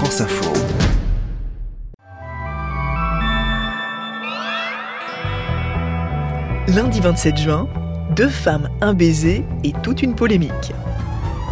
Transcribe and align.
France 0.00 0.22
Info. 0.22 0.50
Lundi 6.68 7.00
27 7.00 7.36
juin, 7.36 7.68
deux 8.16 8.30
femmes, 8.30 8.70
un 8.80 8.94
baiser 8.94 9.44
et 9.62 9.74
toute 9.82 10.02
une 10.02 10.14
polémique. 10.14 10.72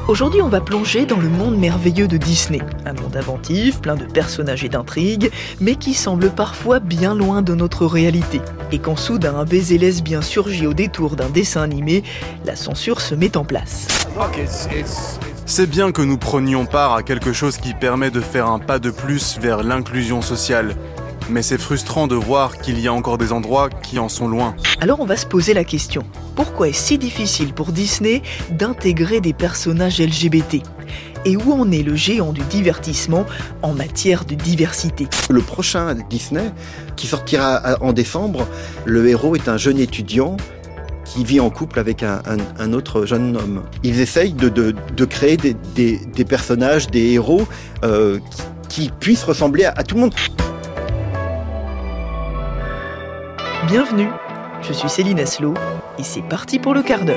Aujourd'hui, 0.09 0.41
on 0.41 0.49
va 0.49 0.63
plonger 0.63 1.05
dans 1.05 1.19
le 1.19 1.29
monde 1.29 1.59
merveilleux 1.59 2.09
de 2.09 2.17
Disney. 2.17 2.61
Un 2.87 2.95
monde 2.95 3.19
inventif, 3.19 3.83
plein 3.83 3.97
de 3.97 4.07
personnages 4.07 4.65
et 4.65 4.71
d'intrigues, 4.71 5.31
mais 5.61 5.75
qui 5.75 5.93
semble 5.93 6.31
parfois 6.31 6.81
bien 6.81 7.15
loin 7.15 7.43
de 7.43 7.55
notre 7.55 7.85
réalité. 7.85 8.41
Et 8.73 8.79
quand 8.79 8.97
soudain 8.97 9.37
un 9.37 9.45
baiser 9.45 9.77
lesbien 9.77 10.23
surgit 10.23 10.67
au 10.67 10.73
détour 10.73 11.17
d'un 11.17 11.29
dessin 11.29 11.61
animé, 11.61 12.03
la 12.47 12.57
censure 12.57 13.03
se 13.03 13.15
met 13.15 13.37
en 13.37 13.45
place. 13.45 13.89
C'est 15.51 15.67
bien 15.67 15.93
que 15.93 16.03
nous 16.03 16.19
prenions 16.19 16.67
part 16.67 16.93
à 16.93 17.03
quelque 17.03 17.33
chose 17.33 17.57
qui 17.57 17.73
permet 17.73 18.11
de 18.11 18.21
faire 18.21 18.49
un 18.49 18.59
pas 18.59 18.79
de 18.79 18.91
plus 18.91 19.39
vers 19.41 19.63
l'inclusion 19.63 20.21
sociale. 20.21 20.77
Mais 21.31 21.41
c'est 21.41 21.57
frustrant 21.57 22.07
de 22.07 22.15
voir 22.15 22.59
qu'il 22.59 22.79
y 22.79 22.87
a 22.87 22.93
encore 22.93 23.17
des 23.17 23.33
endroits 23.33 23.71
qui 23.71 23.99
en 23.99 24.11
sont 24.11 24.29
loin. 24.29 24.55
Alors 24.83 25.01
on 25.01 25.07
va 25.07 25.17
se 25.17 25.25
poser 25.25 25.55
la 25.55 25.65
question, 25.65 26.05
pourquoi 26.37 26.69
est-ce 26.69 26.89
si 26.89 26.99
difficile 26.99 27.55
pour 27.55 27.73
Disney 27.73 28.21
d'intégrer 28.51 29.23
des 29.23 29.33
personnages 29.33 30.03
LGBT 30.03 30.63
et 31.25 31.37
où 31.39 31.53
en 31.55 31.73
est 31.73 31.83
le 31.83 31.97
géant 31.97 32.33
du 32.33 32.43
divertissement 32.43 33.25
en 33.63 33.73
matière 33.73 34.27
de 34.27 34.35
diversité? 34.35 35.09
Le 35.31 35.41
prochain 35.41 35.97
Disney, 36.11 36.53
qui 36.95 37.07
sortira 37.07 37.79
en 37.81 37.95
décembre, 37.95 38.47
le 38.85 39.09
héros 39.09 39.35
est 39.35 39.49
un 39.49 39.57
jeune 39.57 39.79
étudiant 39.79 40.37
qui 41.09 41.25
vit 41.25 41.41
en 41.41 41.49
couple 41.51 41.79
avec 41.79 42.03
un, 42.03 42.73
autre 42.73 43.07
jeune 43.07 43.37
homme. 43.37 43.63
Ils 43.83 44.01
essayent 44.01 44.35
de, 44.35 45.05
créer 45.05 45.37
des, 45.37 46.25
personnages, 46.25 46.87
des 46.89 47.13
héros 47.13 47.47
euh, 47.85 48.19
qui, 48.69 48.91
puissent 49.01 49.25
ressembler 49.25 49.65
à 49.65 49.83
tout 49.83 49.95
le 49.95 50.03
monde. 50.03 50.15
Bienvenue, 53.67 54.09
je 54.63 54.73
suis 54.73 54.89
Céline 54.89 55.21
Aslo 55.21 55.55
et 55.99 56.03
c'est 56.03 56.23
parti 56.23 56.59
pour 56.59 56.75
le 56.75 56.83
quart 56.83 57.05
d'heure. 57.05 57.17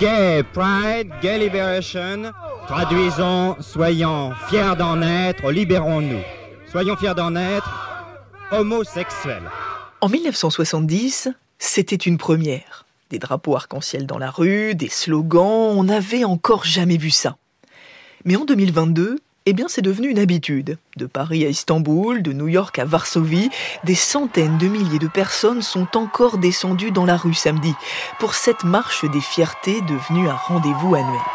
Gay 0.00 0.42
Pride, 0.52 1.10
Gay 1.22 1.38
Liberation, 1.38 2.32
traduisons, 2.66 3.56
soyons 3.60 4.32
fiers 4.48 4.74
d'en 4.76 5.00
être, 5.02 5.50
libérons-nous. 5.50 6.20
Soyons 6.70 6.96
fiers 6.96 7.14
d'en 7.14 7.36
être, 7.36 7.70
homosexuels. 8.50 9.50
En 10.04 10.10
1970, 10.10 11.30
c'était 11.58 11.96
une 11.96 12.18
première. 12.18 12.84
Des 13.08 13.18
drapeaux 13.18 13.56
arc-en-ciel 13.56 14.04
dans 14.04 14.18
la 14.18 14.30
rue, 14.30 14.74
des 14.74 14.90
slogans, 14.90 15.72
on 15.78 15.84
n'avait 15.84 16.24
encore 16.24 16.66
jamais 16.66 16.98
vu 16.98 17.08
ça. 17.08 17.38
Mais 18.26 18.36
en 18.36 18.44
2022, 18.44 19.18
eh 19.46 19.52
bien, 19.54 19.64
c'est 19.66 19.80
devenu 19.80 20.10
une 20.10 20.18
habitude. 20.18 20.76
De 20.98 21.06
Paris 21.06 21.46
à 21.46 21.48
Istanbul, 21.48 22.22
de 22.22 22.34
New 22.34 22.48
York 22.48 22.78
à 22.78 22.84
Varsovie, 22.84 23.48
des 23.84 23.94
centaines 23.94 24.58
de 24.58 24.68
milliers 24.68 24.98
de 24.98 25.08
personnes 25.08 25.62
sont 25.62 25.96
encore 25.96 26.36
descendues 26.36 26.90
dans 26.90 27.06
la 27.06 27.16
rue 27.16 27.32
samedi 27.32 27.72
pour 28.18 28.34
cette 28.34 28.64
marche 28.64 29.10
des 29.10 29.22
fiertés 29.22 29.80
devenue 29.88 30.28
un 30.28 30.36
rendez-vous 30.36 30.96
annuel. 30.96 31.33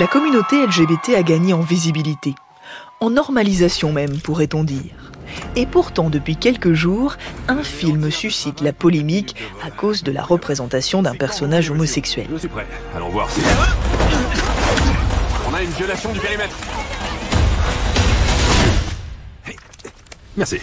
La 0.00 0.06
communauté 0.06 0.64
LGBT 0.64 1.10
a 1.14 1.22
gagné 1.22 1.52
en 1.52 1.60
visibilité, 1.60 2.34
en 3.00 3.10
normalisation 3.10 3.92
même, 3.92 4.18
pourrait-on 4.18 4.64
dire. 4.64 5.12
Et 5.56 5.66
pourtant, 5.66 6.08
depuis 6.08 6.36
quelques 6.36 6.72
jours, 6.72 7.16
un 7.48 7.62
film 7.62 8.10
suscite 8.10 8.62
la 8.62 8.72
polémique 8.72 9.36
à 9.62 9.70
cause 9.70 10.02
de 10.02 10.10
la 10.10 10.22
représentation 10.22 11.02
d'un 11.02 11.14
personnage 11.14 11.70
homosexuel. 11.70 12.28
Je 12.32 12.38
suis 12.38 12.48
prêt. 12.48 12.66
Allons 12.96 13.10
voir 13.10 13.30
si... 13.30 13.42
On 15.46 15.52
a 15.52 15.62
une 15.62 15.68
violation 15.68 16.10
du 16.14 16.18
périmètre. 16.18 16.56
Merci. 20.34 20.60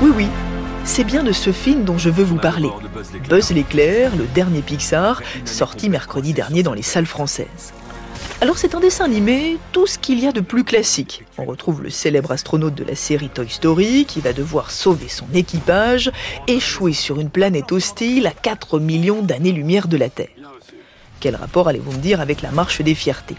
Oui, 0.00 0.12
oui. 0.16 0.28
C'est 0.86 1.04
bien 1.04 1.24
de 1.24 1.32
ce 1.32 1.52
film 1.52 1.84
dont 1.84 1.98
je 1.98 2.08
veux 2.08 2.24
vous 2.24 2.38
parler. 2.38 2.70
Buzz 3.28 3.50
l'éclair, 3.50 4.16
le 4.16 4.24
dernier 4.34 4.62
Pixar, 4.62 5.20
sorti 5.44 5.90
mercredi 5.90 6.32
dernier 6.32 6.62
dans 6.62 6.72
les 6.72 6.80
salles 6.80 7.04
françaises. 7.04 7.74
Alors 8.44 8.58
c'est 8.58 8.74
un 8.74 8.80
dessin 8.80 9.06
animé, 9.06 9.56
tout 9.72 9.86
ce 9.86 9.98
qu'il 9.98 10.20
y 10.20 10.26
a 10.26 10.32
de 10.32 10.42
plus 10.42 10.64
classique. 10.64 11.24
On 11.38 11.46
retrouve 11.46 11.82
le 11.82 11.88
célèbre 11.88 12.30
astronaute 12.30 12.74
de 12.74 12.84
la 12.84 12.94
série 12.94 13.30
Toy 13.30 13.48
Story 13.48 14.04
qui 14.04 14.20
va 14.20 14.34
devoir 14.34 14.70
sauver 14.70 15.08
son 15.08 15.24
équipage, 15.32 16.12
échouer 16.46 16.92
sur 16.92 17.20
une 17.20 17.30
planète 17.30 17.72
hostile 17.72 18.26
à 18.26 18.32
4 18.32 18.80
millions 18.80 19.22
d'années-lumière 19.22 19.88
de 19.88 19.96
la 19.96 20.10
Terre. 20.10 20.28
Quel 21.20 21.36
rapport 21.36 21.68
allez-vous 21.68 21.92
me 21.92 22.02
dire 22.02 22.20
avec 22.20 22.42
la 22.42 22.50
marche 22.50 22.82
des 22.82 22.94
fiertés? 22.94 23.36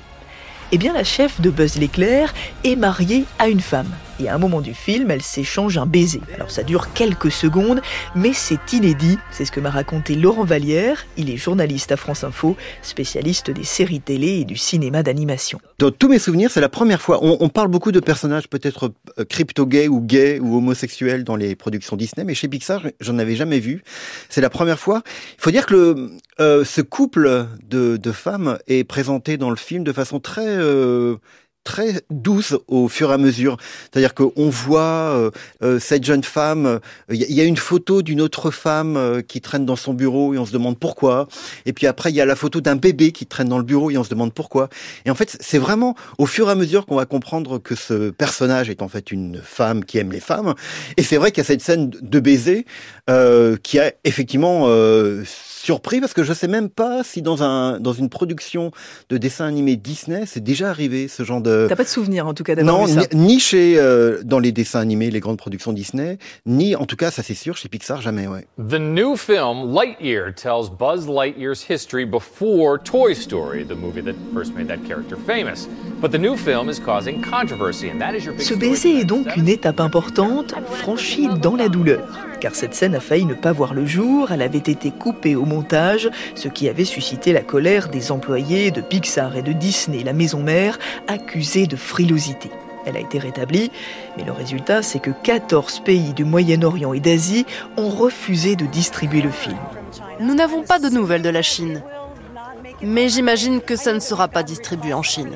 Eh 0.71 0.79
bien 0.79 0.91
la 0.91 1.03
chef 1.03 1.39
de 1.39 1.51
Buzz 1.51 1.77
l'éclair 1.77 2.33
est 2.63 2.75
mariée 2.75 3.25
à 3.37 3.47
une 3.47 3.61
femme. 3.61 3.93
Et 4.19 4.29
à 4.29 4.35
un 4.35 4.37
moment 4.37 4.61
du 4.61 4.73
film, 4.73 5.11
elle 5.11 5.21
s'échange 5.21 5.77
un 5.77 5.85
baiser. 5.85 6.21
Alors 6.33 6.49
ça 6.49 6.63
dure 6.63 6.93
quelques 6.93 7.31
secondes, 7.31 7.81
mais 8.15 8.31
c'est 8.33 8.73
inédit. 8.73 9.17
C'est 9.31 9.45
ce 9.45 9.51
que 9.51 9.59
m'a 9.59 9.69
raconté 9.69 10.15
Laurent 10.15 10.45
Vallière. 10.45 11.05
Il 11.17 11.29
est 11.29 11.37
journaliste 11.37 11.91
à 11.91 11.97
France 11.97 12.23
Info, 12.23 12.55
spécialiste 12.81 13.51
des 13.51 13.63
séries 13.63 13.99
télé 13.99 14.27
et 14.39 14.45
du 14.45 14.55
cinéma 14.55 15.03
d'animation. 15.03 15.59
Dans 15.79 15.91
tous 15.91 16.07
mes 16.07 16.19
souvenirs, 16.19 16.49
c'est 16.49 16.61
la 16.61 16.69
première 16.69 17.01
fois. 17.01 17.19
On, 17.21 17.49
parle 17.49 17.67
beaucoup 17.67 17.91
de 17.91 17.99
personnages 17.99 18.47
peut-être 18.47 18.93
euh, 19.19 19.25
crypto-gays 19.25 19.87
ou 19.87 20.01
gays 20.01 20.39
ou 20.39 20.57
homosexuels 20.57 21.23
dans 21.23 21.35
les 21.35 21.55
productions 21.55 21.95
Disney, 21.95 22.23
mais 22.23 22.33
chez 22.33 22.47
Pixar, 22.47 22.81
j'en 23.01 23.17
avais 23.19 23.35
jamais 23.35 23.59
vu. 23.59 23.83
C'est 24.29 24.41
la 24.41 24.49
première 24.49 24.79
fois. 24.79 25.03
Il 25.37 25.41
faut 25.41 25.51
dire 25.51 25.65
que 25.65 26.09
euh, 26.39 26.63
ce 26.63 26.81
couple 26.81 27.47
de, 27.67 28.11
femmes 28.11 28.57
est 28.67 28.83
présenté 28.83 29.37
dans 29.37 29.49
le 29.49 29.55
film 29.55 29.83
de 29.83 29.91
façon 29.91 30.19
très 30.19 30.47
euh, 30.47 31.17
très 31.65 32.03
douce 32.09 32.55
au 32.69 32.87
fur 32.87 33.11
et 33.11 33.13
à 33.13 33.17
mesure. 33.17 33.57
C'est-à-dire 33.91 34.13
qu'on 34.13 34.49
voit 34.49 34.81
euh, 34.81 35.31
euh, 35.63 35.79
cette 35.79 36.05
jeune 36.05 36.23
femme, 36.23 36.79
il 37.09 37.17
y, 37.17 37.41
a 37.41 37.43
une 37.43 37.57
photo 37.57 38.03
d'une 38.03 38.21
autre 38.21 38.51
femme 38.51 38.95
euh, 38.95 39.21
qui 39.21 39.41
traîne 39.41 39.65
dans 39.65 39.75
son 39.75 39.93
bureau 39.93 40.33
et 40.33 40.37
on 40.37 40.45
se 40.45 40.53
demande 40.53 40.79
pourquoi. 40.79 41.27
Et 41.65 41.73
puis 41.73 41.87
après, 41.87 42.11
il 42.11 42.15
y 42.15 42.21
a 42.21 42.25
la 42.25 42.35
photo 42.35 42.61
d'un 42.61 42.75
bébé 42.75 43.11
qui 43.11 43.25
traîne 43.25 43.49
dans 43.49 43.57
le 43.57 43.63
bureau 43.63 43.91
et 43.91 43.97
on 43.97 44.03
se 44.03 44.09
demande 44.09 44.33
pourquoi. 44.33 44.69
Et 45.05 45.09
en 45.09 45.15
fait, 45.15 45.35
c'est 45.41 45.57
vraiment 45.57 45.95
au 46.19 46.27
fur 46.27 46.47
et 46.47 46.51
à 46.51 46.55
mesure 46.55 46.85
qu'on 46.85 46.95
va 46.95 47.05
comprendre 47.05 47.57
que 47.57 47.75
ce 47.75 48.11
personnage 48.11 48.69
est 48.69 48.83
en 48.83 48.87
fait 48.87 49.11
une 49.11 49.41
femme 49.43 49.83
qui 49.83 49.97
aime 49.97 50.11
les 50.11 50.19
femmes. 50.19 50.53
Et 50.97 51.03
c'est 51.03 51.17
vrai 51.17 51.31
qu'il 51.31 51.39
y 51.39 51.45
a 51.45 51.47
cette 51.47 51.61
scène 51.61 51.89
de 51.89 52.19
baiser 52.19 52.65
qui 53.63 53.79
a 53.79 53.91
effectivement 54.03 54.67
surpris 55.65 55.99
parce 55.99 56.13
que 56.13 56.23
je 56.23 56.31
sais 56.33 56.47
même 56.47 56.69
pas 56.69 57.03
si 57.03 57.23
dans 57.23 57.41
un 57.41 57.79
dans 57.79 57.93
une 57.93 58.09
production 58.09 58.71
de 59.09 59.17
dessin 59.17 59.45
animé 59.45 59.75
Disney 59.75 60.25
c'est 60.27 60.43
déjà 60.43 60.69
arrivé 60.69 61.07
ce 61.07 61.23
genre 61.23 61.41
de. 61.41 61.54
T'as 61.67 61.75
pas 61.75 61.83
de 61.83 61.89
souvenir 61.89 62.27
en 62.27 62.33
tout 62.33 62.43
cas 62.43 62.55
d'avoir 62.55 62.85
vu 62.85 62.93
ça. 62.93 62.99
Non, 62.99 63.05
ni 63.13 63.39
chez 63.39 63.75
euh, 63.77 64.21
dans 64.23 64.39
les 64.39 64.51
dessins 64.51 64.79
animés, 64.79 65.11
les 65.11 65.19
grandes 65.19 65.37
productions 65.37 65.73
Disney, 65.73 66.17
ni 66.45 66.75
en 66.75 66.85
tout 66.85 66.95
cas 66.95 67.11
ça 67.11 67.23
c'est 67.23 67.33
sûr 67.33 67.57
chez 67.57 67.69
Pixar 67.69 68.01
jamais 68.01 68.27
ouais. 68.27 68.45
The 68.57 68.79
new 68.79 69.15
film 69.15 69.73
Lightyear 69.73 70.33
tells 70.33 70.69
Buzz 70.69 71.07
Lightyear's 71.07 71.63
history 71.67 72.05
before 72.05 72.77
Toy 72.83 73.13
Story, 73.13 73.65
the 73.65 73.75
movie 73.75 74.01
that 74.01 74.15
first 74.33 74.53
made 74.55 74.67
that 74.67 74.85
character 74.87 75.17
famous. 75.17 75.67
But 76.01 76.11
the 76.11 76.19
new 76.19 76.35
film 76.35 76.69
is 76.69 76.79
causing 76.79 77.21
controversy 77.21 77.89
and 77.89 77.99
that 77.99 78.15
is 78.15 78.25
your 78.25 78.35
big 78.35 78.45
Ce 78.45 78.53
baiser 78.53 78.99
est 78.99 79.05
donc 79.05 79.35
une 79.35 79.47
étape 79.47 79.79
importante 79.79 80.53
franchie 80.71 81.27
dans 81.41 81.55
la 81.55 81.69
douleur 81.69 82.25
car 82.39 82.53
cette 82.53 82.75
scène 82.75 82.95
a 82.95 82.99
failli 82.99 83.25
ne 83.25 83.33
pas 83.33 83.53
voir 83.53 83.73
le 83.73 83.85
jour, 83.85 84.31
elle 84.31 84.41
avait 84.41 84.57
été 84.57 84.91
coupée 84.91 85.35
au 85.35 85.45
montage, 85.45 86.09
ce 86.35 86.47
qui 86.47 86.69
avait 86.69 86.85
suscité 86.85 87.33
la 87.33 87.41
colère 87.41 87.87
des 87.87 88.11
employés 88.11 88.71
de 88.71 88.81
Pixar 88.81 89.35
et 89.35 89.41
de 89.41 89.51
Disney, 89.51 90.03
la 90.03 90.13
maison 90.13 90.43
mère, 90.43 90.77
accusée 91.07 91.65
de 91.65 91.75
frilosité. 91.75 92.51
Elle 92.85 92.97
a 92.97 92.99
été 92.99 93.17
rétablie, 93.17 93.71
mais 94.15 94.23
le 94.23 94.31
résultat, 94.31 94.83
c'est 94.83 94.99
que 94.99 95.09
14 95.09 95.79
pays 95.79 96.13
du 96.13 96.23
Moyen-Orient 96.23 96.93
et 96.93 96.99
d'Asie 96.99 97.45
ont 97.77 97.89
refusé 97.89 98.55
de 98.55 98.65
distribuer 98.65 99.21
le 99.21 99.31
film. 99.31 99.57
Nous 100.19 100.35
n'avons 100.35 100.61
pas 100.61 100.77
de 100.77 100.89
nouvelles 100.89 101.23
de 101.23 101.29
la 101.29 101.41
Chine. 101.41 101.81
Mais 102.83 103.09
j'imagine 103.09 103.61
que 103.61 103.75
ça 103.75 103.93
ne 103.93 103.99
sera 103.99 104.27
pas 104.27 104.43
distribué 104.43 104.93
en 104.93 105.01
Chine. 105.01 105.31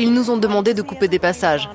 Ils 0.00 0.14
nous 0.14 0.30
ont 0.30 0.38
demandé 0.38 0.72
de 0.72 0.80
couper 0.80 1.08
des 1.08 1.18
passages. 1.18 1.68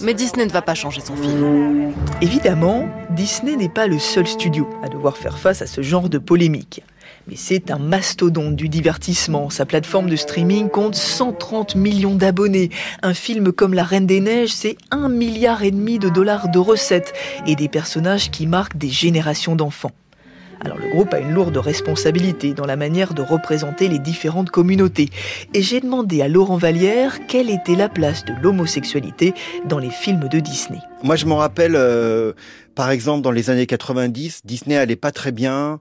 Mais 0.00 0.14
Disney 0.14 0.46
ne 0.46 0.50
va 0.50 0.62
pas 0.62 0.74
changer 0.74 1.02
son 1.02 1.14
film. 1.14 1.92
Évidemment, 2.22 2.88
Disney 3.10 3.54
n'est 3.54 3.68
pas 3.68 3.86
le 3.86 3.98
seul 3.98 4.26
studio 4.26 4.66
à 4.82 4.88
devoir 4.88 5.18
faire 5.18 5.38
face 5.38 5.60
à 5.60 5.66
ce 5.66 5.82
genre 5.82 6.08
de 6.08 6.16
polémique. 6.16 6.82
Mais 7.28 7.36
c'est 7.36 7.70
un 7.70 7.78
mastodonte 7.78 8.56
du 8.56 8.70
divertissement. 8.70 9.50
Sa 9.50 9.66
plateforme 9.66 10.08
de 10.08 10.16
streaming 10.16 10.70
compte 10.70 10.94
130 10.94 11.74
millions 11.74 12.14
d'abonnés. 12.14 12.70
Un 13.02 13.12
film 13.12 13.52
comme 13.52 13.74
La 13.74 13.84
Reine 13.84 14.06
des 14.06 14.20
Neiges, 14.20 14.54
c'est 14.54 14.78
un 14.90 15.10
milliard 15.10 15.62
et 15.62 15.70
demi 15.70 15.98
de 15.98 16.08
dollars 16.08 16.48
de 16.48 16.58
recettes 16.58 17.12
et 17.46 17.56
des 17.56 17.68
personnages 17.68 18.30
qui 18.30 18.46
marquent 18.46 18.78
des 18.78 18.88
générations 18.88 19.54
d'enfants. 19.54 19.92
Alors 20.60 20.78
le 20.78 20.88
groupe 20.88 21.12
a 21.12 21.20
une 21.20 21.32
lourde 21.32 21.56
responsabilité 21.56 22.54
dans 22.54 22.66
la 22.66 22.76
manière 22.76 23.14
de 23.14 23.22
représenter 23.22 23.88
les 23.88 23.98
différentes 23.98 24.50
communautés. 24.50 25.10
Et 25.54 25.62
j'ai 25.62 25.80
demandé 25.80 26.22
à 26.22 26.28
Laurent 26.28 26.56
Vallière 26.56 27.18
quelle 27.26 27.50
était 27.50 27.74
la 27.74 27.88
place 27.88 28.24
de 28.24 28.32
l'homosexualité 28.42 29.34
dans 29.66 29.78
les 29.78 29.90
films 29.90 30.28
de 30.28 30.40
Disney. 30.40 30.80
Moi 31.02 31.16
je 31.16 31.26
m'en 31.26 31.36
rappelle, 31.36 31.74
euh, 31.76 32.32
par 32.74 32.90
exemple 32.90 33.22
dans 33.22 33.30
les 33.30 33.50
années 33.50 33.66
90, 33.66 34.42
Disney 34.44 34.76
allait 34.76 34.96
pas 34.96 35.12
très 35.12 35.32
bien. 35.32 35.80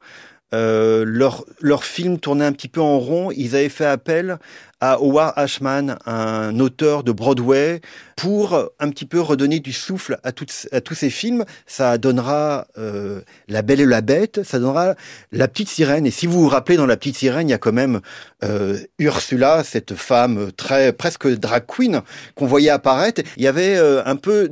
Euh, 0.54 1.04
leur, 1.06 1.44
leur 1.60 1.84
film 1.84 2.20
tournait 2.20 2.46
un 2.46 2.52
petit 2.52 2.68
peu 2.68 2.82
en 2.82 3.00
rond. 3.00 3.32
Ils 3.36 3.56
avaient 3.56 3.70
fait 3.70 3.86
appel 3.86 4.38
à 4.82 4.94
Howard 4.94 5.34
Ashman, 5.36 5.98
un 6.06 6.60
auteur 6.60 7.04
de 7.04 7.12
Broadway, 7.12 7.82
pour 8.16 8.70
un 8.80 8.90
petit 8.90 9.06
peu 9.06 9.20
redonner 9.20 9.60
du 9.60 9.74
souffle 9.74 10.20
à, 10.24 10.32
tous 10.32 10.94
ces 10.94 11.10
films. 11.10 11.46
Ça 11.66 11.98
donnera 11.98 12.68
euh, 12.78 13.22
La 13.48 13.62
Belle 13.62 13.82
et 13.82 13.86
la 13.86 14.02
Bête, 14.02 14.44
ça 14.44 14.60
donnera 14.60 14.96
La 15.32 15.48
Petite 15.48 15.70
Sirène. 15.70 16.06
Et 16.06 16.12
si 16.12 16.28
vous 16.28 16.42
vous 16.42 16.50
rappelez, 16.50 16.78
dans 16.78 16.86
La 16.86 16.98
Petite 16.98 17.18
Sirène, 17.18 17.48
il 17.48 17.52
y 17.52 17.56
a 17.56 17.58
quand 17.58 17.74
même 17.74 18.02
euh, 18.44 18.78
Ursula, 19.00 19.64
cette 19.64 19.96
femme 19.96 20.52
presque 20.98 21.28
drag 21.28 21.66
queen 21.66 22.02
qu'on 22.36 22.46
voyait 22.46 22.70
apparaître. 22.70 23.22
Il 23.38 23.44
y 23.44 23.48
avait 23.48 23.78
euh, 23.78 24.02
un 24.06 24.16
peu 24.16 24.50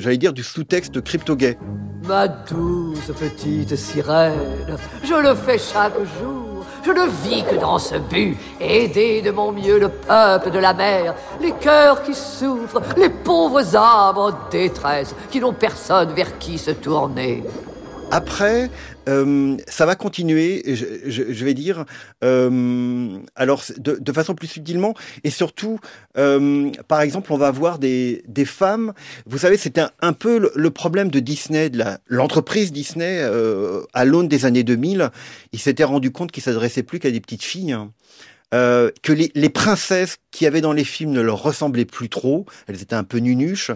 j'allais 0.00 0.18
dire, 0.18 0.32
du 0.32 0.42
sous-texte 0.42 1.00
crypto-gay. 1.00 1.58
Ma 2.06 2.28
douce 2.28 3.12
petite 3.18 3.76
sirène, 3.76 4.78
je 5.04 5.14
le 5.14 5.34
fais 5.34 5.58
chaque 5.58 5.94
jour. 6.18 6.41
Je 6.84 6.90
ne 6.90 7.06
vis 7.06 7.44
que 7.44 7.54
dans 7.54 7.78
ce 7.78 7.94
but, 7.94 8.36
aider 8.60 9.22
de 9.22 9.30
mon 9.30 9.52
mieux 9.52 9.78
le 9.78 9.88
peuple 9.88 10.50
de 10.50 10.58
la 10.58 10.74
mer, 10.74 11.14
les 11.40 11.52
cœurs 11.52 12.02
qui 12.02 12.14
souffrent, 12.14 12.82
les 12.96 13.08
pauvres 13.08 13.76
âmes 13.76 14.18
en 14.18 14.30
détresse, 14.50 15.14
qui 15.30 15.38
n'ont 15.38 15.52
personne 15.52 16.12
vers 16.12 16.38
qui 16.38 16.58
se 16.58 16.72
tourner. 16.72 17.44
Après, 18.10 18.68
euh, 19.08 19.56
ça 19.66 19.86
va 19.86 19.94
continuer, 19.94 20.62
je, 20.66 21.10
je, 21.10 21.32
je 21.32 21.44
vais 21.44 21.54
dire, 21.54 21.84
euh, 22.22 23.18
alors 23.34 23.64
de, 23.76 23.96
de, 24.00 24.12
façon 24.12 24.34
plus 24.34 24.46
subtilement, 24.46 24.94
et 25.24 25.30
surtout, 25.30 25.78
euh, 26.16 26.70
par 26.88 27.00
exemple, 27.00 27.32
on 27.32 27.36
va 27.36 27.48
avoir 27.48 27.78
des, 27.78 28.22
des 28.28 28.44
femmes. 28.44 28.92
Vous 29.26 29.38
savez, 29.38 29.56
c'était 29.56 29.82
un, 30.00 30.12
peu 30.12 30.38
le, 30.38 30.52
le, 30.54 30.70
problème 30.70 31.10
de 31.10 31.20
Disney, 31.20 31.70
de 31.70 31.82
l'entreprise 32.06 32.72
Disney 32.72 33.18
euh, 33.20 33.82
à 33.92 34.04
l'aune 34.04 34.28
des 34.28 34.44
années 34.46 34.64
2000. 34.64 35.10
Il 35.52 35.58
s'était 35.58 35.84
rendu 35.84 36.10
compte 36.10 36.32
qu'il 36.32 36.42
s'adressait 36.42 36.82
plus 36.82 36.98
qu'à 36.98 37.10
des 37.10 37.20
petites 37.20 37.44
filles. 37.44 37.72
Hein. 37.72 37.92
Euh, 38.54 38.90
que 39.02 39.12
les, 39.12 39.30
les, 39.34 39.48
princesses 39.48 40.18
qui 40.30 40.46
avaient 40.46 40.60
dans 40.60 40.72
les 40.72 40.84
films 40.84 41.10
ne 41.10 41.22
leur 41.22 41.42
ressemblaient 41.42 41.86
plus 41.86 42.10
trop, 42.10 42.44
elles 42.66 42.82
étaient 42.82 42.94
un 42.94 43.04
peu 43.04 43.18
nunuches. 43.18 43.70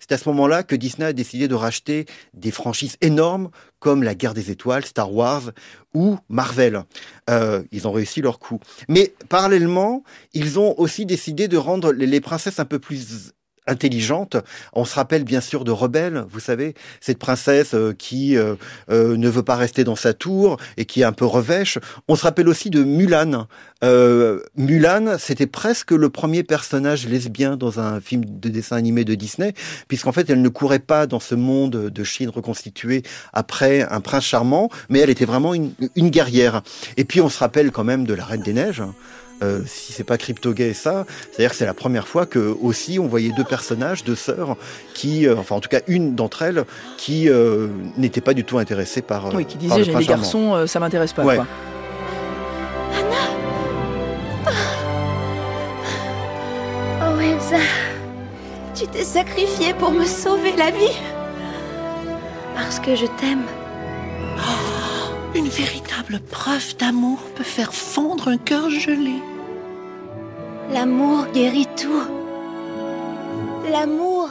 C'est 0.00 0.12
à 0.12 0.18
ce 0.18 0.28
moment-là 0.28 0.62
que 0.62 0.76
Disney 0.76 1.06
a 1.06 1.12
décidé 1.14 1.48
de 1.48 1.54
racheter 1.54 2.04
des 2.34 2.50
franchises 2.50 2.96
énormes 3.00 3.50
comme 3.78 4.02
La 4.02 4.14
Guerre 4.14 4.34
des 4.34 4.50
Étoiles, 4.50 4.84
Star 4.84 5.14
Wars 5.14 5.52
ou 5.94 6.18
Marvel. 6.28 6.84
Euh, 7.30 7.62
ils 7.72 7.88
ont 7.88 7.92
réussi 7.92 8.20
leur 8.20 8.38
coup. 8.38 8.60
Mais 8.88 9.14
parallèlement, 9.28 10.04
ils 10.34 10.58
ont 10.58 10.78
aussi 10.78 11.06
décidé 11.06 11.48
de 11.48 11.56
rendre 11.56 11.92
les, 11.92 12.06
les 12.06 12.20
princesses 12.20 12.58
un 12.58 12.64
peu 12.64 12.78
plus 12.78 13.32
intelligente. 13.68 14.36
On 14.72 14.84
se 14.84 14.94
rappelle 14.94 15.24
bien 15.24 15.40
sûr 15.40 15.64
de 15.64 15.70
Rebelle, 15.70 16.24
vous 16.30 16.40
savez, 16.40 16.74
cette 17.00 17.18
princesse 17.18 17.74
euh, 17.74 17.92
qui 17.96 18.36
euh, 18.36 18.54
euh, 18.90 19.16
ne 19.16 19.28
veut 19.28 19.42
pas 19.42 19.56
rester 19.56 19.84
dans 19.84 19.96
sa 19.96 20.14
tour 20.14 20.56
et 20.76 20.84
qui 20.84 21.02
est 21.02 21.04
un 21.04 21.12
peu 21.12 21.24
revêche. 21.24 21.78
On 22.08 22.16
se 22.16 22.22
rappelle 22.22 22.48
aussi 22.48 22.70
de 22.70 22.82
Mulan. 22.82 23.46
Euh, 23.84 24.40
Mulan, 24.56 25.16
c'était 25.18 25.46
presque 25.46 25.92
le 25.92 26.08
premier 26.08 26.42
personnage 26.42 27.06
lesbien 27.06 27.56
dans 27.56 27.78
un 27.78 28.00
film 28.00 28.24
de 28.26 28.48
dessin 28.48 28.76
animé 28.76 29.04
de 29.04 29.14
Disney, 29.14 29.54
puisqu'en 29.86 30.12
fait, 30.12 30.28
elle 30.30 30.42
ne 30.42 30.48
courait 30.48 30.78
pas 30.78 31.06
dans 31.06 31.20
ce 31.20 31.34
monde 31.34 31.90
de 31.90 32.04
Chine 32.04 32.30
reconstitué 32.30 33.02
après 33.32 33.82
un 33.82 34.00
prince 34.00 34.24
charmant, 34.24 34.70
mais 34.88 34.98
elle 35.00 35.10
était 35.10 35.26
vraiment 35.26 35.54
une, 35.54 35.72
une 35.94 36.10
guerrière. 36.10 36.62
Et 36.96 37.04
puis, 37.04 37.20
on 37.20 37.28
se 37.28 37.38
rappelle 37.38 37.70
quand 37.70 37.84
même 37.84 38.04
de 38.06 38.14
la 38.14 38.24
Reine 38.24 38.42
des 38.42 38.52
Neiges. 38.52 38.82
Euh, 39.42 39.60
si 39.66 39.92
c'est 39.92 40.04
pas 40.04 40.18
crypto 40.18 40.52
gay 40.52 40.74
ça, 40.74 41.06
c'est-à-dire 41.30 41.50
que 41.50 41.56
c'est 41.56 41.66
la 41.66 41.74
première 41.74 42.08
fois 42.08 42.26
que 42.26 42.56
aussi 42.60 42.98
on 42.98 43.06
voyait 43.06 43.30
deux 43.36 43.44
personnages, 43.44 44.02
deux 44.02 44.16
sœurs, 44.16 44.56
qui, 44.94 45.28
euh, 45.28 45.36
enfin 45.36 45.54
en 45.54 45.60
tout 45.60 45.68
cas 45.68 45.80
une 45.86 46.16
d'entre 46.16 46.42
elles, 46.42 46.64
qui 46.96 47.28
euh, 47.28 47.68
n'était 47.96 48.20
pas 48.20 48.34
du 48.34 48.42
tout 48.44 48.58
intéressée 48.58 49.00
par. 49.00 49.32
Oui, 49.34 49.44
qui 49.44 49.56
disait 49.56 49.84
j'ai 49.84 49.94
les 49.94 50.06
garçons, 50.06 50.66
ça 50.66 50.80
m'intéresse 50.80 51.12
pas. 51.12 51.24
Ouais. 51.24 51.36
Quoi. 51.36 51.46
Anna 52.96 53.16
Oh 57.02 57.20
Elsa, 57.20 57.62
tu 58.74 58.88
t'es 58.88 59.04
sacrifiée 59.04 59.72
pour 59.74 59.92
me 59.92 60.04
sauver 60.04 60.56
la 60.56 60.72
vie. 60.72 60.96
Parce 62.56 62.80
que 62.80 62.96
je 62.96 63.06
t'aime. 63.20 63.44
Une 65.38 65.50
véritable 65.50 66.18
preuve 66.18 66.76
d'amour 66.78 67.20
peut 67.36 67.44
faire 67.44 67.72
fondre 67.72 68.26
un 68.26 68.38
cœur 68.38 68.70
gelé. 68.70 69.22
L'amour 70.72 71.26
guérit 71.32 71.68
tout. 71.80 72.02
L'amour. 73.70 74.30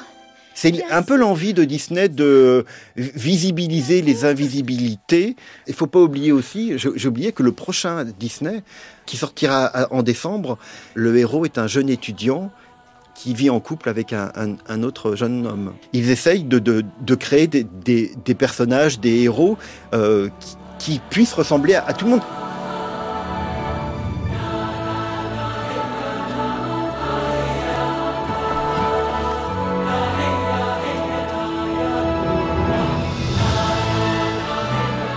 C'est 0.53 0.83
un 0.91 1.03
peu 1.03 1.15
l'envie 1.15 1.53
de 1.53 1.63
Disney 1.63 2.09
de 2.09 2.65
visibiliser 2.97 4.01
les 4.01 4.25
invisibilités. 4.25 5.37
Il 5.67 5.73
faut 5.73 5.87
pas 5.87 6.01
oublier 6.01 6.33
aussi, 6.33 6.73
j'ai 6.77 7.07
oublié 7.07 7.31
que 7.31 7.41
le 7.41 7.53
prochain 7.53 8.03
Disney, 8.03 8.61
qui 9.05 9.15
sortira 9.15 9.87
en 9.91 10.03
décembre, 10.03 10.57
le 10.93 11.15
héros 11.15 11.45
est 11.45 11.57
un 11.57 11.67
jeune 11.67 11.87
étudiant 11.87 12.51
qui 13.15 13.33
vit 13.33 13.49
en 13.49 13.61
couple 13.61 13.87
avec 13.87 14.11
un, 14.11 14.33
un, 14.35 14.57
un 14.67 14.83
autre 14.83 15.15
jeune 15.15 15.47
homme. 15.47 15.73
Ils 15.93 16.09
essayent 16.09 16.43
de, 16.43 16.59
de, 16.59 16.83
de 16.99 17.15
créer 17.15 17.47
des, 17.47 17.63
des, 17.63 18.11
des, 18.25 18.35
personnages, 18.35 18.99
des 18.99 19.21
héros 19.21 19.57
euh, 19.93 20.27
qui, 20.41 20.57
qui 20.79 20.99
puisse 21.09 21.33
ressembler 21.33 21.75
à, 21.75 21.93
tout 21.93 22.05
le 22.05 22.11
monde. 22.11 22.21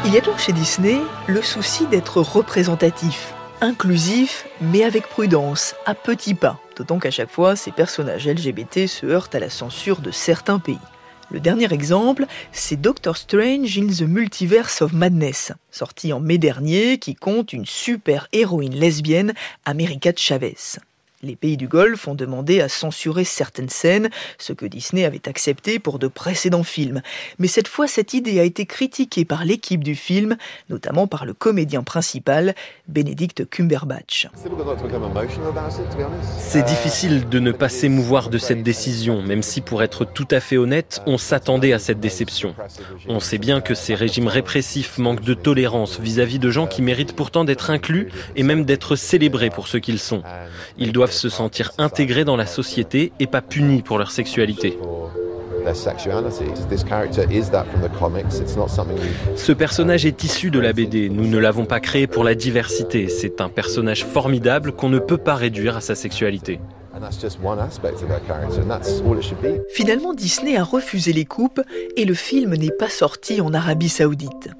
Il 0.04 0.14
y 0.14 0.18
a 0.18 0.20
donc 0.20 0.38
chez 0.38 0.52
Disney 0.52 1.00
le 1.28 1.40
souci 1.40 1.86
d'être 1.86 2.20
représentatif, 2.20 3.32
inclusif, 3.60 4.46
mais 4.60 4.82
avec 4.82 5.06
prudence, 5.06 5.76
à 5.86 5.94
petits 5.94 6.34
pas, 6.34 6.58
d'autant 6.76 6.98
qu'à 6.98 7.12
chaque 7.12 7.30
fois, 7.30 7.54
ces 7.54 7.70
personnages 7.70 8.26
LGBT 8.26 8.88
se 8.88 9.06
heurtent 9.06 9.36
à 9.36 9.38
la 9.38 9.50
censure 9.50 10.00
de 10.00 10.10
certains 10.10 10.58
pays. 10.58 10.80
Le 11.32 11.38
dernier 11.38 11.72
exemple, 11.72 12.26
c'est 12.50 12.80
Doctor 12.80 13.16
Strange 13.16 13.78
in 13.78 13.86
the 13.86 14.02
Multiverse 14.02 14.82
of 14.82 14.92
Madness, 14.92 15.52
sorti 15.70 16.12
en 16.12 16.18
mai 16.18 16.38
dernier, 16.38 16.98
qui 16.98 17.14
compte 17.14 17.52
une 17.52 17.66
super 17.66 18.26
héroïne 18.32 18.74
lesbienne, 18.74 19.34
America 19.64 20.10
Chavez. 20.16 20.80
Les 21.22 21.36
pays 21.36 21.58
du 21.58 21.68
Golfe 21.68 22.08
ont 22.08 22.14
demandé 22.14 22.62
à 22.62 22.70
censurer 22.70 23.24
certaines 23.24 23.68
scènes, 23.68 24.08
ce 24.38 24.54
que 24.54 24.64
Disney 24.64 25.04
avait 25.04 25.28
accepté 25.28 25.78
pour 25.78 25.98
de 25.98 26.08
précédents 26.08 26.62
films. 26.62 27.02
Mais 27.38 27.46
cette 27.46 27.68
fois, 27.68 27.86
cette 27.86 28.14
idée 28.14 28.40
a 28.40 28.42
été 28.42 28.64
critiquée 28.64 29.26
par 29.26 29.44
l'équipe 29.44 29.84
du 29.84 29.96
film, 29.96 30.38
notamment 30.70 31.06
par 31.06 31.26
le 31.26 31.34
comédien 31.34 31.82
principal, 31.82 32.54
Benedict 32.88 33.46
Cumberbatch. 33.50 34.28
C'est 36.38 36.64
difficile 36.64 37.28
de 37.28 37.38
ne 37.38 37.52
pas 37.52 37.68
s'émouvoir 37.68 38.30
de 38.30 38.38
cette 38.38 38.62
décision, 38.62 39.20
même 39.20 39.42
si, 39.42 39.60
pour 39.60 39.82
être 39.82 40.06
tout 40.06 40.28
à 40.30 40.40
fait 40.40 40.56
honnête, 40.56 41.02
on 41.04 41.18
s'attendait 41.18 41.74
à 41.74 41.78
cette 41.78 42.00
déception. 42.00 42.54
On 43.08 43.20
sait 43.20 43.36
bien 43.36 43.60
que 43.60 43.74
ces 43.74 43.94
régimes 43.94 44.28
répressifs 44.28 44.96
manquent 44.96 45.20
de 45.24 45.34
tolérance 45.34 46.00
vis-à-vis 46.00 46.38
-vis 46.38 46.40
de 46.40 46.50
gens 46.50 46.66
qui 46.66 46.80
méritent 46.80 47.14
pourtant 47.14 47.44
d'être 47.44 47.68
inclus 47.68 48.08
et 48.36 48.42
même 48.42 48.64
d'être 48.64 48.96
célébrés 48.96 49.50
pour 49.50 49.68
ce 49.68 49.76
qu'ils 49.76 49.98
sont. 49.98 50.22
Ils 50.78 50.92
doivent 50.92 51.09
se 51.12 51.28
sentir 51.28 51.72
intégrés 51.78 52.24
dans 52.24 52.36
la 52.36 52.46
société 52.46 53.12
et 53.20 53.26
pas 53.26 53.42
punis 53.42 53.82
pour 53.82 53.98
leur 53.98 54.10
sexualité. 54.10 54.78
Ce 59.36 59.52
personnage 59.52 60.06
est 60.06 60.24
issu 60.24 60.50
de 60.50 60.58
la 60.58 60.72
BD. 60.72 61.10
Nous 61.10 61.26
ne 61.26 61.38
l'avons 61.38 61.66
pas 61.66 61.80
créé 61.80 62.06
pour 62.06 62.24
la 62.24 62.34
diversité. 62.34 63.08
C'est 63.08 63.40
un 63.40 63.48
personnage 63.48 64.04
formidable 64.04 64.72
qu'on 64.72 64.88
ne 64.88 64.98
peut 64.98 65.18
pas 65.18 65.34
réduire 65.34 65.76
à 65.76 65.80
sa 65.80 65.94
sexualité. 65.94 66.60
Finalement, 69.72 70.14
Disney 70.14 70.56
a 70.56 70.64
refusé 70.64 71.12
les 71.12 71.24
coupes 71.24 71.60
et 71.96 72.04
le 72.04 72.14
film 72.14 72.54
n'est 72.54 72.70
pas 72.70 72.88
sorti 72.88 73.40
en 73.40 73.54
Arabie 73.54 73.88
Saoudite. 73.88 74.50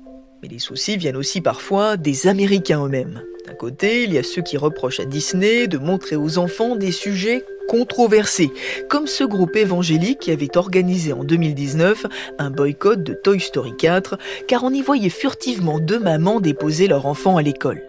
Mais 0.43 0.49
les 0.49 0.59
soucis 0.59 0.97
viennent 0.97 1.17
aussi 1.17 1.43
parfois 1.43 1.99
des 1.99 2.27
Américains 2.27 2.83
eux-mêmes. 2.83 3.23
D'un 3.47 3.55
côté, 3.55 4.05
il 4.05 4.15
y 4.15 4.19
a 4.19 4.23
ceux 4.23 4.41
qui 4.41 4.57
reprochent 4.57 5.01
à 5.01 5.05
Disney 5.05 5.67
de 5.67 5.77
montrer 5.77 6.17
aux 6.17 6.39
enfants 6.39 6.77
des 6.77 6.93
sujets 6.93 7.45
controversés, 7.69 8.51
comme 8.89 9.07
ce 9.07 9.23
groupe 9.23 9.55
évangélique 9.55 10.21
qui 10.21 10.31
avait 10.31 10.57
organisé 10.57 11.13
en 11.13 11.25
2019 11.25 12.07
un 12.39 12.51
boycott 12.51 13.03
de 13.03 13.13
Toy 13.13 13.39
Story 13.39 13.77
4, 13.77 14.19
car 14.49 14.65
on 14.65 14.73
y 14.73 14.81
voyait 14.81 15.11
furtivement 15.11 15.79
deux 15.79 15.99
mamans 15.99 16.41
déposer 16.41 16.89
leur 16.89 17.05
enfant 17.07 17.37
à 17.37 17.43
l'école. 17.43 17.83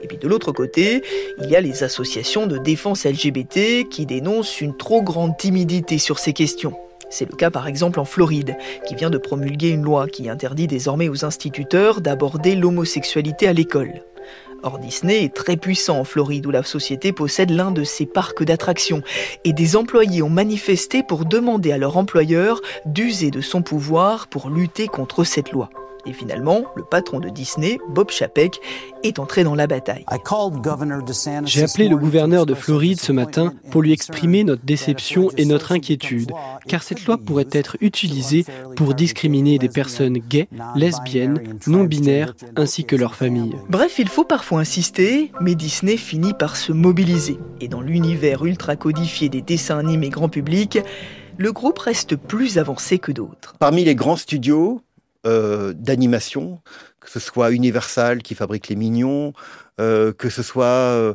Et 0.00 0.06
puis 0.06 0.16
de 0.16 0.28
l'autre 0.28 0.52
côté, 0.52 1.02
il 1.42 1.50
y 1.50 1.56
a 1.56 1.60
les 1.60 1.82
associations 1.82 2.46
de 2.46 2.56
défense 2.58 3.04
LGBT 3.04 3.88
qui 3.88 4.06
dénoncent 4.06 4.60
une 4.60 4.76
trop 4.76 5.02
grande 5.02 5.36
timidité 5.36 5.98
sur 5.98 6.18
ces 6.18 6.32
questions. 6.32 6.74
C'est 7.08 7.30
le 7.30 7.36
cas 7.36 7.50
par 7.50 7.68
exemple 7.68 8.00
en 8.00 8.04
Floride, 8.04 8.56
qui 8.86 8.94
vient 8.94 9.10
de 9.10 9.18
promulguer 9.18 9.70
une 9.70 9.82
loi 9.82 10.08
qui 10.08 10.28
interdit 10.28 10.66
désormais 10.66 11.08
aux 11.08 11.24
instituteurs 11.24 12.00
d'aborder 12.00 12.56
l'homosexualité 12.56 13.46
à 13.48 13.52
l'école. 13.52 14.02
Or, 14.62 14.78
Disney 14.78 15.24
est 15.24 15.34
très 15.34 15.56
puissant 15.56 16.00
en 16.00 16.04
Floride 16.04 16.46
où 16.46 16.50
la 16.50 16.64
société 16.64 17.12
possède 17.12 17.50
l'un 17.50 17.70
de 17.70 17.84
ses 17.84 18.06
parcs 18.06 18.42
d'attractions 18.42 19.02
et 19.44 19.52
des 19.52 19.76
employés 19.76 20.22
ont 20.22 20.30
manifesté 20.30 21.02
pour 21.02 21.24
demander 21.24 21.72
à 21.72 21.78
leur 21.78 21.96
employeur 21.96 22.60
d'user 22.84 23.30
de 23.30 23.40
son 23.40 23.62
pouvoir 23.62 24.26
pour 24.26 24.48
lutter 24.50 24.88
contre 24.88 25.22
cette 25.22 25.52
loi. 25.52 25.70
Et 26.06 26.12
finalement, 26.12 26.62
le 26.76 26.84
patron 26.84 27.20
de 27.20 27.28
Disney, 27.28 27.78
Bob 27.88 28.10
Chapek, 28.10 28.60
est 29.02 29.18
entré 29.18 29.44
dans 29.44 29.54
la 29.54 29.66
bataille. 29.66 30.04
J'ai 31.44 31.62
appelé 31.64 31.88
le 31.88 31.96
gouverneur 31.96 32.46
de 32.46 32.54
Floride 32.54 33.00
ce 33.00 33.12
matin 33.12 33.52
pour 33.70 33.82
lui 33.82 33.92
exprimer 33.92 34.44
notre 34.44 34.64
déception 34.64 35.30
et 35.36 35.44
notre 35.44 35.72
inquiétude, 35.72 36.32
car 36.68 36.82
cette 36.82 37.04
loi 37.06 37.18
pourrait 37.18 37.48
être 37.52 37.76
utilisée 37.80 38.44
pour 38.76 38.94
discriminer 38.94 39.58
des 39.58 39.68
personnes 39.68 40.18
gays, 40.18 40.48
lesbiennes, 40.74 41.58
non-binaires, 41.66 42.34
ainsi 42.56 42.84
que 42.84 42.96
leurs 42.96 43.14
familles. 43.14 43.56
Bref, 43.68 43.98
il 43.98 44.08
faut 44.08 44.24
parfois 44.24 44.60
insister, 44.60 45.32
mais 45.40 45.54
Disney 45.54 45.96
finit 45.96 46.34
par 46.34 46.56
se 46.56 46.72
mobiliser. 46.72 47.38
Et 47.60 47.68
dans 47.68 47.80
l'univers 47.80 48.44
ultra 48.44 48.76
codifié 48.76 49.28
des 49.28 49.42
dessins 49.42 49.78
animés 49.78 50.10
grand 50.10 50.28
public, 50.28 50.78
le 51.38 51.52
groupe 51.52 51.78
reste 51.78 52.16
plus 52.16 52.58
avancé 52.58 52.98
que 52.98 53.12
d'autres. 53.12 53.56
Parmi 53.58 53.84
les 53.84 53.94
grands 53.94 54.16
studios, 54.16 54.80
euh, 55.26 55.72
d'animation, 55.74 56.60
que 57.00 57.10
ce 57.10 57.20
soit 57.20 57.50
Universal 57.50 58.22
qui 58.22 58.34
fabrique 58.34 58.68
les 58.68 58.76
Mignons, 58.76 59.32
euh, 59.80 60.12
que 60.12 60.30
ce 60.30 60.42
soit 60.42 60.64
euh, 60.64 61.14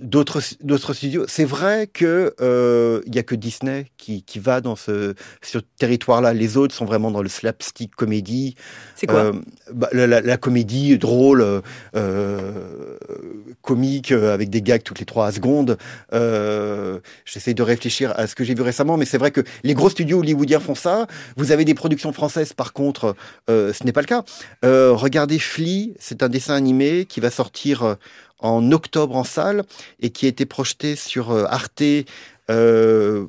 d'autres 0.00 0.40
d'autres 0.62 0.94
studios. 0.94 1.24
C'est 1.28 1.44
vrai 1.44 1.86
que 1.86 2.34
euh, 2.40 3.02
il 3.06 3.14
y 3.14 3.18
a 3.18 3.22
que 3.22 3.34
Disney 3.34 3.86
qui, 3.98 4.22
qui 4.22 4.38
va 4.38 4.60
dans 4.60 4.76
ce, 4.76 5.14
ce 5.42 5.58
territoire-là. 5.58 6.32
Les 6.32 6.56
autres 6.56 6.74
sont 6.74 6.84
vraiment 6.84 7.10
dans 7.10 7.22
le 7.22 7.28
slapstick 7.28 7.94
comédie. 7.94 8.54
C'est 8.96 9.06
quoi? 9.06 9.32
Bah, 9.72 9.88
la, 9.92 10.06
la, 10.06 10.20
la, 10.20 10.36
comédie 10.36 10.96
drôle, 10.98 11.62
comique 13.62 14.12
avec 14.12 14.50
des 14.50 14.62
gags 14.62 14.82
toutes 14.82 15.00
les 15.00 15.06
trois 15.06 15.32
secondes. 15.32 15.76
J'essaie 17.24 17.54
de 17.54 17.62
réfléchir 17.62 18.12
à 18.16 18.26
ce 18.26 18.34
que 18.34 18.44
j'ai 18.44 18.54
vu 18.54 18.62
récemment, 18.62 18.96
mais 18.96 19.04
c'est 19.04 19.18
vrai 19.18 19.30
que 19.30 19.42
les 19.62 19.74
gros 19.74 19.90
studios 19.90 20.20
hollywoodiens 20.20 20.60
font 20.60 20.74
ça. 20.74 21.06
Vous 21.36 21.52
avez 21.52 21.64
des 21.64 21.74
productions 21.74 22.12
françaises, 22.12 22.52
par 22.52 22.72
contre, 22.72 23.14
ce 23.48 23.84
n'est 23.84 23.92
pas 23.92 24.02
le 24.02 24.06
cas. 24.06 24.24
regardez 24.62 25.38
Flea, 25.38 25.94
c'est 25.98 26.22
un 26.22 26.28
dessin 26.28 26.54
animé 26.54 27.04
qui 27.06 27.20
va 27.20 27.30
sortir 27.30 27.96
en 28.44 28.72
octobre 28.72 29.16
en 29.16 29.24
salle 29.24 29.64
et 30.00 30.10
qui 30.10 30.26
a 30.26 30.28
été 30.28 30.44
projeté 30.44 30.96
sur 30.96 31.30
euh, 31.30 31.46
Arte 31.48 31.82
euh, 32.50 33.26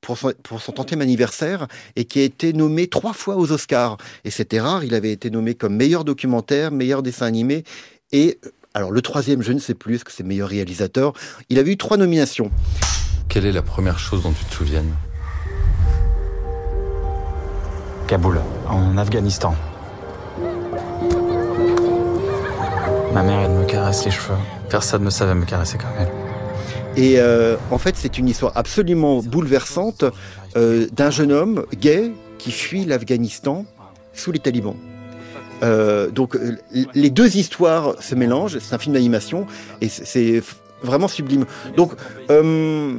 pour 0.00 0.16
son, 0.16 0.32
pour 0.44 0.62
son 0.62 0.70
tantième 0.70 1.00
anniversaire 1.00 1.66
et 1.96 2.04
qui 2.04 2.20
a 2.20 2.22
été 2.22 2.52
nommé 2.52 2.86
trois 2.86 3.14
fois 3.14 3.36
aux 3.36 3.50
Oscars. 3.50 3.96
Et 4.24 4.30
c'était 4.30 4.60
rare, 4.60 4.84
il 4.84 4.94
avait 4.94 5.10
été 5.10 5.28
nommé 5.28 5.54
comme 5.54 5.74
meilleur 5.74 6.04
documentaire, 6.04 6.70
meilleur 6.70 7.02
dessin 7.02 7.26
animé 7.26 7.64
et 8.12 8.38
alors 8.74 8.92
le 8.92 9.02
troisième, 9.02 9.42
je 9.42 9.52
ne 9.52 9.58
sais 9.58 9.74
plus, 9.74 9.96
est-ce 9.96 10.04
que 10.04 10.12
c'est 10.12 10.24
meilleur 10.24 10.48
réalisateur? 10.48 11.12
Il 11.48 11.58
avait 11.58 11.72
eu 11.72 11.76
trois 11.76 11.96
nominations. 11.96 12.50
Quelle 13.28 13.46
est 13.46 13.52
la 13.52 13.62
première 13.62 13.98
chose 13.98 14.22
dont 14.22 14.32
tu 14.32 14.44
te 14.44 14.54
souviennes? 14.54 14.94
Kaboul, 18.06 18.40
en 18.68 18.96
Afghanistan. 18.98 19.56
Ma 23.14 23.22
mère, 23.22 23.42
elle 23.42 23.52
me 23.52 23.64
caresse 23.64 24.04
les 24.04 24.10
cheveux. 24.10 24.34
Personne 24.68 25.04
ne 25.04 25.10
savait 25.10 25.36
me 25.36 25.44
caresser 25.44 25.78
comme 25.78 25.92
elle. 26.00 26.10
Et 26.96 27.20
euh, 27.20 27.56
en 27.70 27.78
fait, 27.78 27.94
c'est 27.96 28.18
une 28.18 28.28
histoire 28.28 28.50
absolument 28.56 29.22
bouleversante 29.22 30.04
euh, 30.56 30.88
d'un 30.90 31.10
jeune 31.10 31.30
homme 31.30 31.64
gay 31.78 32.10
qui 32.38 32.50
fuit 32.50 32.84
l'Afghanistan 32.84 33.66
sous 34.14 34.32
les 34.32 34.40
talibans. 34.40 34.74
Euh, 35.62 36.10
donc 36.10 36.36
les 36.92 37.10
deux 37.10 37.36
histoires 37.36 37.94
se 38.02 38.16
mélangent, 38.16 38.58
c'est 38.58 38.74
un 38.74 38.78
film 38.78 38.94
d'animation 38.94 39.46
et 39.80 39.88
c'est 39.88 40.42
vraiment 40.82 41.06
sublime. 41.06 41.46
Donc 41.76 41.92
euh, 42.30 42.94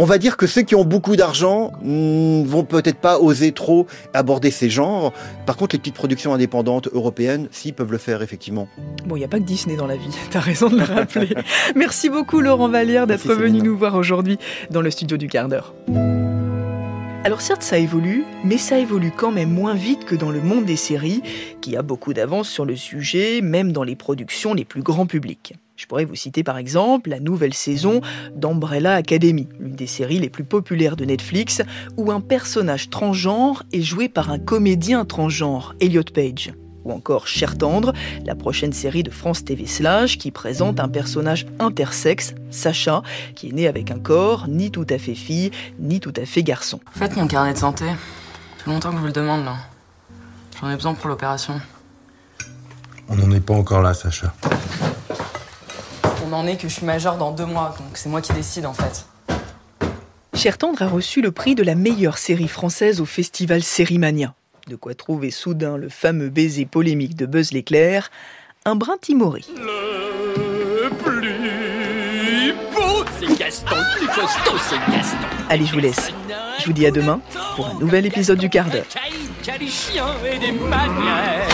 on 0.00 0.06
va 0.06 0.16
dire 0.16 0.38
que 0.38 0.46
ceux 0.46 0.62
qui 0.62 0.74
ont 0.74 0.84
beaucoup 0.86 1.14
d'argent 1.14 1.72
ne 1.82 2.42
vont 2.42 2.64
peut-être 2.64 2.96
pas 2.96 3.18
oser 3.18 3.52
trop 3.52 3.86
aborder 4.14 4.50
ces 4.50 4.70
genres. 4.70 5.12
Par 5.44 5.58
contre, 5.58 5.74
les 5.74 5.78
petites 5.78 5.94
productions 5.94 6.32
indépendantes 6.32 6.88
européennes, 6.94 7.48
si, 7.50 7.72
peuvent 7.72 7.92
le 7.92 7.98
faire, 7.98 8.22
effectivement. 8.22 8.66
Bon, 9.04 9.16
il 9.16 9.18
n'y 9.18 9.26
a 9.26 9.28
pas 9.28 9.38
que 9.38 9.44
Disney 9.44 9.76
dans 9.76 9.86
la 9.86 9.96
vie, 9.96 10.08
t'as 10.30 10.40
raison 10.40 10.70
de 10.70 10.78
le 10.78 10.84
rappeler. 10.84 11.34
Merci 11.76 12.08
beaucoup, 12.08 12.40
Laurent 12.40 12.70
Vallière, 12.70 13.06
d'être 13.06 13.28
venu 13.34 13.60
nous 13.60 13.76
voir 13.76 13.94
aujourd'hui 13.94 14.38
dans 14.70 14.80
le 14.80 14.90
studio 14.90 15.18
du 15.18 15.28
quart 15.28 15.48
d'heure. 15.48 15.74
Alors 17.22 17.42
certes, 17.42 17.62
ça 17.62 17.76
évolue, 17.76 18.24
mais 18.44 18.56
ça 18.56 18.78
évolue 18.78 19.12
quand 19.14 19.30
même 19.30 19.52
moins 19.52 19.74
vite 19.74 20.06
que 20.06 20.14
dans 20.14 20.30
le 20.30 20.40
monde 20.40 20.64
des 20.64 20.76
séries, 20.76 21.22
qui 21.60 21.76
a 21.76 21.82
beaucoup 21.82 22.14
d'avance 22.14 22.48
sur 22.48 22.64
le 22.64 22.76
sujet, 22.76 23.42
même 23.42 23.72
dans 23.72 23.82
les 23.82 23.94
productions 23.94 24.54
les 24.54 24.64
plus 24.64 24.82
grands 24.82 25.04
publics. 25.04 25.52
Je 25.76 25.84
pourrais 25.86 26.06
vous 26.06 26.14
citer 26.14 26.42
par 26.42 26.56
exemple 26.56 27.10
la 27.10 27.20
nouvelle 27.20 27.52
saison 27.52 28.00
d'Umbrella 28.34 28.94
Academy, 28.94 29.48
l'une 29.58 29.76
des 29.76 29.86
séries 29.86 30.18
les 30.18 30.30
plus 30.30 30.44
populaires 30.44 30.96
de 30.96 31.04
Netflix, 31.04 31.60
où 31.98 32.10
un 32.10 32.22
personnage 32.22 32.88
transgenre 32.88 33.64
est 33.70 33.82
joué 33.82 34.08
par 34.08 34.30
un 34.30 34.38
comédien 34.38 35.04
transgenre, 35.04 35.74
Elliot 35.78 36.04
Page. 36.14 36.54
Ou 36.84 36.92
encore 36.92 37.26
Cher 37.26 37.58
Tendre, 37.58 37.92
la 38.24 38.34
prochaine 38.34 38.72
série 38.72 39.02
de 39.02 39.10
France 39.10 39.44
TV 39.44 39.66
Slash 39.66 40.18
qui 40.18 40.30
présente 40.30 40.80
un 40.80 40.88
personnage 40.88 41.46
intersexe, 41.58 42.34
Sacha, 42.50 43.02
qui 43.34 43.48
est 43.48 43.52
né 43.52 43.68
avec 43.68 43.90
un 43.90 43.98
corps 43.98 44.48
ni 44.48 44.70
tout 44.70 44.86
à 44.88 44.98
fait 44.98 45.14
fille, 45.14 45.50
ni 45.78 46.00
tout 46.00 46.14
à 46.16 46.24
fait 46.24 46.42
garçon. 46.42 46.80
Faites 46.92 47.16
mon 47.16 47.26
carnet 47.26 47.52
de 47.52 47.58
santé. 47.58 47.84
Ça 47.86 48.64
fait 48.64 48.70
longtemps 48.70 48.90
que 48.90 48.96
je 48.96 49.00
vous 49.00 49.06
le 49.06 49.12
demande 49.12 49.44
là. 49.44 49.56
J'en 50.60 50.70
ai 50.70 50.74
besoin 50.74 50.94
pour 50.94 51.08
l'opération. 51.08 51.60
On 53.08 53.16
n'en 53.16 53.30
est 53.32 53.40
pas 53.40 53.54
encore 53.54 53.82
là, 53.82 53.94
Sacha. 53.94 54.32
On 56.26 56.32
en 56.32 56.46
est 56.46 56.56
que 56.56 56.68
je 56.68 56.74
suis 56.74 56.86
majeure 56.86 57.16
dans 57.16 57.32
deux 57.32 57.46
mois, 57.46 57.74
donc 57.78 57.96
c'est 57.96 58.08
moi 58.08 58.20
qui 58.20 58.32
décide 58.32 58.66
en 58.66 58.74
fait. 58.74 59.06
Cher 60.34 60.58
Tendre 60.58 60.80
a 60.82 60.88
reçu 60.88 61.20
le 61.20 61.32
prix 61.32 61.54
de 61.54 61.62
la 61.62 61.74
meilleure 61.74 62.16
série 62.16 62.48
française 62.48 63.00
au 63.00 63.04
festival 63.04 63.62
Sérimania. 63.62 64.34
De 64.70 64.76
quoi 64.76 64.94
trouver 64.94 65.32
soudain 65.32 65.76
le 65.76 65.88
fameux 65.88 66.28
baiser 66.28 66.64
polémique 66.64 67.16
de 67.16 67.26
Buzz 67.26 67.50
l'éclair, 67.50 68.08
un 68.64 68.76
brin 68.76 68.94
timoré. 69.00 69.42
Le 69.56 70.90
plus 70.90 72.52
beau, 72.72 73.04
c'est 73.18 73.36
Gaston, 73.36 73.74
le 73.74 73.98
plus 73.98 74.06
costaud, 74.06 74.56
c'est 74.68 74.78
Gaston. 74.92 75.16
Allez, 75.48 75.66
je 75.66 75.72
vous 75.72 75.80
laisse. 75.80 76.12
Je 76.60 76.66
vous 76.66 76.72
dis 76.72 76.86
à 76.86 76.92
demain 76.92 77.20
pour 77.56 77.66
un 77.66 77.74
nouvel 77.80 78.06
épisode 78.06 78.38
du 78.38 78.48
quart 78.48 78.70
d'heure. 78.70 78.84
Des 79.58 79.66
chiens 79.66 80.14
et 80.24 80.38
des 80.38 80.52
manières, 80.52 81.48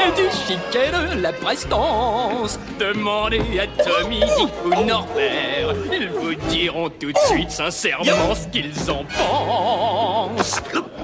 et 0.00 0.12
du 0.12 0.30
chic 0.30 0.58
et 0.74 1.16
de 1.16 1.20
la 1.20 1.34
prestance. 1.34 2.58
Demandez 2.80 3.42
à 3.60 3.66
Tommy, 3.82 4.20
Dick 4.20 4.48
ou 4.64 4.70
Norbert, 4.82 5.74
ils 5.92 6.08
vous 6.08 6.34
diront 6.48 6.88
tout 6.88 7.12
de 7.12 7.18
suite 7.26 7.50
sincèrement 7.50 8.34
ce 8.34 8.48
qu'ils 8.48 8.90
en 8.90 9.04
pensent. 9.04 10.62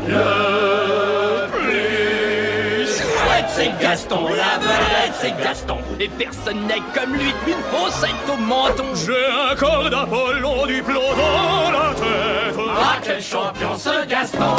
Le 0.08 0.71
c'est 3.54 3.70
Gaston, 3.80 4.28
la 4.28 4.58
vedette, 4.58 5.14
c'est 5.20 5.42
Gaston. 5.42 5.78
Et 6.00 6.08
personne 6.08 6.66
n'est 6.66 6.82
comme 6.94 7.14
lui, 7.14 7.32
une 7.46 7.62
faussette 7.70 8.10
au 8.32 8.36
menton. 8.36 8.86
J'ai 8.94 9.52
un 9.52 9.54
corps 9.56 9.90
d'Apollon, 9.90 10.66
du 10.66 10.82
plomb 10.82 11.00
dans 11.00 11.70
la 11.70 11.94
tête. 11.94 12.56
Ah, 12.76 12.96
quel 13.02 13.22
champion 13.22 13.76
ce 13.76 14.06
Gaston 14.06 14.56